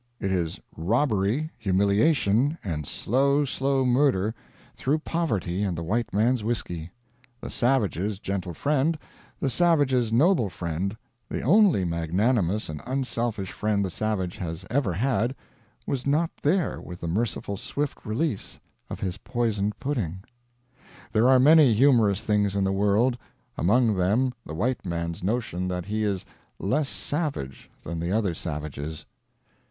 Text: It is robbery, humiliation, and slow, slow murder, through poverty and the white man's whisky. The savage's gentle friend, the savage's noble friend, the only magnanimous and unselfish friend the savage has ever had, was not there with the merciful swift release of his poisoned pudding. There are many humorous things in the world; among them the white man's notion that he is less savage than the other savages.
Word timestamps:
It 0.19 0.31
is 0.31 0.59
robbery, 0.75 1.51
humiliation, 1.59 2.57
and 2.63 2.87
slow, 2.87 3.45
slow 3.45 3.85
murder, 3.85 4.33
through 4.75 4.97
poverty 4.97 5.61
and 5.61 5.77
the 5.77 5.83
white 5.83 6.11
man's 6.11 6.43
whisky. 6.43 6.89
The 7.39 7.51
savage's 7.51 8.17
gentle 8.17 8.55
friend, 8.55 8.97
the 9.39 9.47
savage's 9.47 10.11
noble 10.11 10.49
friend, 10.49 10.97
the 11.29 11.43
only 11.43 11.85
magnanimous 11.85 12.67
and 12.67 12.81
unselfish 12.87 13.51
friend 13.51 13.85
the 13.85 13.91
savage 13.91 14.37
has 14.37 14.65
ever 14.71 14.91
had, 14.91 15.35
was 15.85 16.07
not 16.07 16.31
there 16.41 16.81
with 16.81 17.01
the 17.01 17.07
merciful 17.07 17.55
swift 17.55 18.03
release 18.03 18.59
of 18.89 19.01
his 19.01 19.19
poisoned 19.19 19.79
pudding. 19.79 20.23
There 21.11 21.29
are 21.29 21.39
many 21.39 21.75
humorous 21.75 22.23
things 22.23 22.55
in 22.55 22.63
the 22.63 22.71
world; 22.73 23.19
among 23.55 23.93
them 23.95 24.33
the 24.47 24.55
white 24.55 24.83
man's 24.83 25.21
notion 25.23 25.67
that 25.67 25.85
he 25.85 26.03
is 26.03 26.25
less 26.57 26.89
savage 26.89 27.69
than 27.83 27.99
the 27.99 28.11
other 28.11 28.33
savages. 28.33 29.05